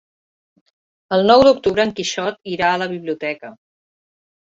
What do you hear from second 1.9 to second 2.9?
en Quixot irà a